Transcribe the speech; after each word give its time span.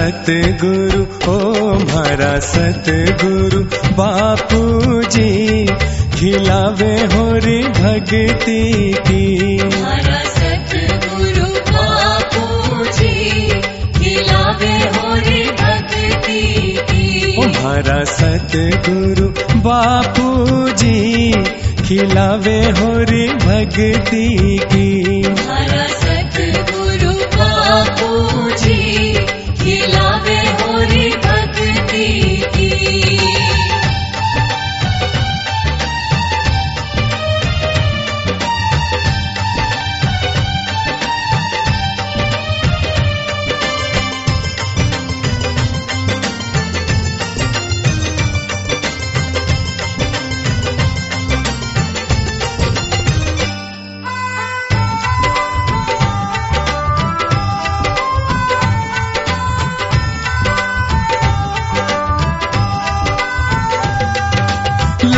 सतगुरु 0.00 1.00
ओ 1.30 1.34
मारा 1.78 2.28
सतगुरु 2.40 3.58
बापू 3.98 4.60
जी 5.14 5.32
खिलावे 6.14 6.92
होरी 7.12 7.58
भक्ति 7.78 8.62
की। 9.08 9.24
हमारा 9.58 10.20
सतगुरु 10.36 11.48
बापू 11.74 12.46
जी 12.98 13.12
खिलावे 13.98 14.72
होरी 14.96 15.42
भक्ति 15.60 16.42
की। 16.90 17.36
ओ 17.36 17.48
मारा 17.58 18.00
सतगुरु 18.16 19.28
बापू 19.68 20.28
जी 20.82 21.32
खिलावे 21.84 22.60
होरी 22.80 23.26
भक्ति 23.46 24.26
की। 24.72 24.88
सतगुरु 26.00 27.12
बापू 27.36 28.08
जी 28.50 28.79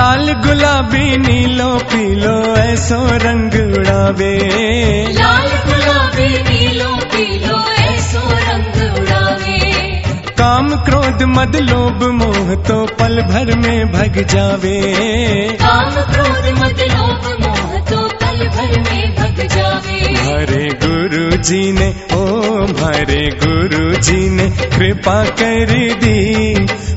लाल 0.00 0.28
गुलाबी 0.44 1.06
नीलो 1.16 1.68
पीलो 1.88 2.34
ऐसो 2.56 2.98
रंग 3.22 3.54
उड़ावे। 3.78 4.30
लाल 5.16 5.48
गुलाबी 5.66 6.28
नीलो 6.46 6.88
पीलो 7.12 7.58
ऐसो 7.80 8.22
रंग 8.46 8.78
उड़ावे। 9.00 9.58
काम 10.40 10.70
क्रोध 10.86 11.22
मद 11.32 11.56
लोभ 11.68 12.04
मोह 12.20 12.54
तो 12.68 12.78
पल 13.00 13.20
भर 13.32 13.54
में 13.58 13.92
भग 13.92 14.16
जावे। 14.32 14.78
काम 15.64 16.00
क्रोध 16.12 16.48
मत 16.60 16.80
लोभ 16.96 17.28
मोह 17.44 17.78
तो 17.90 18.00
पल 18.22 18.46
भर 18.56 18.72
में 18.80 19.14
भग 19.16 19.46
जावे। 19.56 20.00
हरे 20.24 20.66
गुरु 20.84 21.26
जी 21.42 21.62
ने 21.72 21.92
ओ 22.14 22.24
हरे 22.82 23.24
गुरु 23.44 23.84
जी 24.00 24.28
ने 24.30 24.50
कृपा 24.68 25.22
कर 25.42 25.78
दी। 26.04 26.18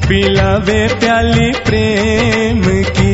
पिलावे 0.08 0.88
प्याली 0.88 1.52
प्रेम 1.52 2.62
की। 2.84 3.14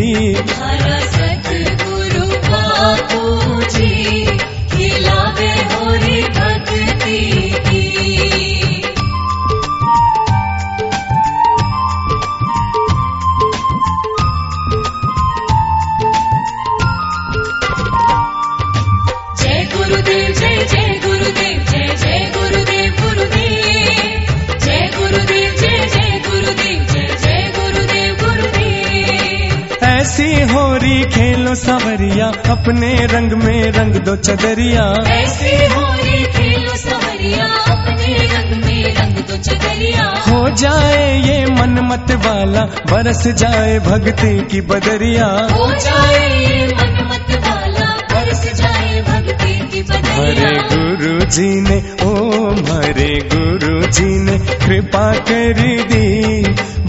ऐसी 30.19 30.41
होरी 30.44 31.03
खेलो 31.06 31.53
सवरिया 31.56 32.25
अपने 32.52 32.90
रंग 33.06 33.34
में 33.34 33.72
रंग 33.72 33.96
दो 33.96 34.16
चदरिया। 34.16 34.84
ऐसे 35.13 35.52
होरी 35.66 36.24
खेलो 36.25 36.75
सवरिया 36.75 37.46
अपने 37.46 38.16
रंग 38.25 38.66
में 38.66 38.96
रंग 38.96 39.16
दो 39.30 39.38
चदरिया। 39.38 40.07
हो 40.28 40.50
जाए 40.50 41.06
ये 41.19 41.46
मन 41.46 41.80
मत 41.84 42.12
वाला 42.25 42.63
बरस 42.91 43.28
जाए 43.28 43.80
भक्ति 43.80 44.34
की 44.52 44.62
बदरिया। 44.62 45.28
हो 45.52 45.72
जाए 45.80 46.28
ये 46.36 46.66
मन 46.74 47.00
मत 47.12 47.31
वाला 47.46 47.88
बरस 48.13 48.44
जाए 48.53 49.01
भक्ति 49.01 49.53
की 49.72 49.81
हरे 50.12 50.56
गुरु 50.74 51.25
जी 51.28 51.50
ने 51.62 51.78
ओ 52.03 52.51
हरे 52.72 53.13
गुरु 53.34 53.88
जी 53.88 54.09
ने 54.19 54.38
कृपा 54.66 55.12
कर 55.30 55.66
दी 55.88 56.44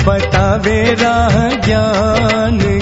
बतावे 0.05 0.83
राह 0.95 1.37
ज्ञान। 1.67 2.80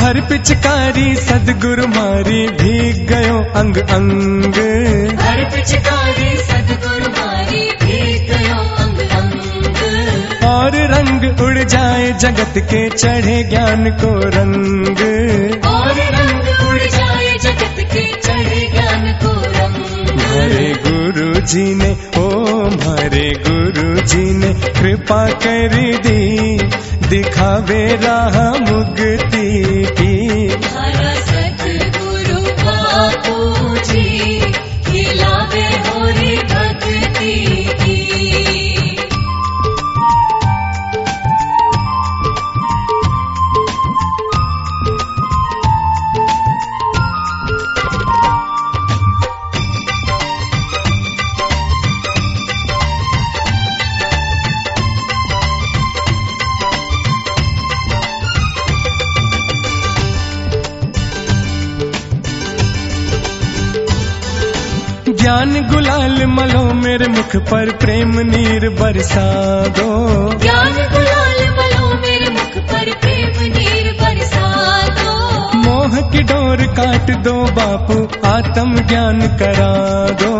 भर 0.00 0.20
पिचकारी 0.20 1.16
सदगुरु 1.16 1.86
मारी 1.86 2.46
भीग 2.46 3.08
गयो 3.08 3.38
अंग 3.38 3.76
अंग। 3.76 4.54
हर 5.20 5.44
पिचकारी 5.44 6.30
सदगुरु 6.36 7.10
मारी 7.10 7.70
भीग 7.82 8.22
गयो 8.32 8.60
अंग 8.76 9.00
अंग। 9.10 10.44
और 10.44 10.76
रंग 10.94 11.40
उड़ 11.40 11.58
जाए 11.58 12.12
जगत 12.12 12.54
के 12.58 12.88
चढ़े 12.90 13.42
ज्ञान 13.44 13.90
को 13.90 14.12
रंग। 14.28 15.00
और 15.64 15.94
रंग 16.16 16.68
उड़ 16.68 16.80
जाए 16.80 17.38
जगत 17.42 17.76
के 17.92 18.04
चढ़े 18.20 18.68
ज्ञान 18.72 19.12
को 19.22 19.32
रंग। 19.58 20.20
हरे 20.20 20.72
गुरु 20.86 21.40
जी 21.40 21.74
ने 21.74 21.92
ओ 22.16 22.28
हरे 22.88 23.28
गुरु 23.48 24.00
जी 24.06 24.24
ने 24.34 24.54
कृपा 24.80 25.26
कर 25.28 25.68
दी 25.96 26.58
दिखावे 27.10 27.82
राह 28.02 28.36
मुक्ति 28.66 29.48
की 30.00 30.10
ज्ञान 65.20 65.50
गुलाल 65.68 66.24
मलो 66.26 66.62
मेरे 66.74 67.06
मुख 67.06 67.36
पर 67.48 67.70
प्रेम 67.76 68.12
नीर 68.20 68.68
बरसा 68.70 69.24
दो। 69.68 69.88
ज्ञान 70.38 70.72
गुलाल 70.92 71.40
मलो 71.58 71.88
मेरे 71.96 72.30
मुख 72.30 72.56
पर 72.70 72.90
प्रेम 73.02 73.42
नीर 73.56 73.90
बरसा 74.00 74.46
दो। 74.98 75.12
मोह 75.58 76.00
की 76.10 76.22
डोर 76.22 76.62
काट 76.78 77.10
दो 77.18 77.34
बापू 77.50 77.98
आत्म 78.28 78.86
ज्ञान 78.86 79.20
करा 79.36 79.72
दो। 80.22 80.32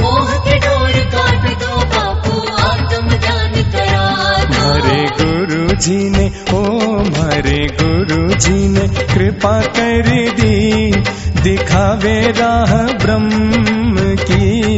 मोह 0.00 0.32
के 0.38 0.58
डोर 0.58 0.98
काट 1.14 1.46
दो 1.60 1.76
बापू 1.94 2.38
आत्म 2.62 3.18
ज्ञान 3.18 3.52
करा 3.74 4.08
दो। 4.44 4.62
हरे 4.62 5.02
गुरु 5.20 5.76
जी 5.76 5.98
ने 6.10 6.26
ओ 6.54 6.64
हरे 7.20 7.60
गुरु 7.82 8.22
जी 8.36 8.68
ने 8.68 8.88
कृपा 9.14 9.60
कर 9.78 10.10
दी 10.40 10.90
दिखावे 11.42 12.20
राह 12.30 12.74
ब्रह्म। 12.96 14.11
நீ 14.62 14.72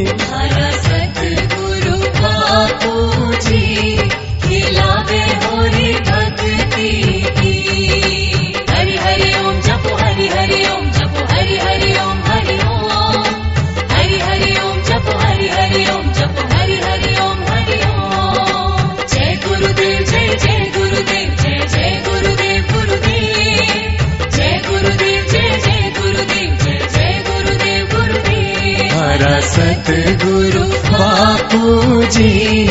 बापू 30.91 32.01
जी 32.15 32.67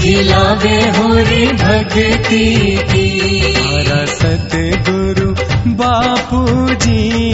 खिलावे 0.00 0.76
होरी 0.98 1.46
भक्ति 1.46 2.44
की। 2.92 3.06
हमारा 3.56 4.04
सतगुरु 4.06 5.30
बापू 5.80 6.44
जी 6.74 7.32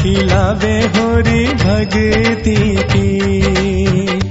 खिलावे 0.00 0.76
होरी 0.96 1.46
भक्ति 1.64 2.56
की 2.92 4.25